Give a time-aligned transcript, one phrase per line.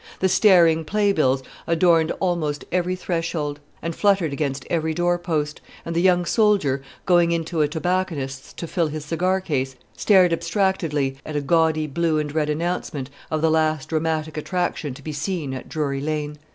[0.19, 5.95] The staring play bills adorned almost every threshold, and fluttered against every door post; and
[5.95, 11.35] the young soldier, going into a tobacconist's to fill his cigar case, stared abstractedly at
[11.35, 15.69] a gaudy blue and red announcement of the last dramatic attraction to be seen at
[15.69, 16.37] Drury Lane.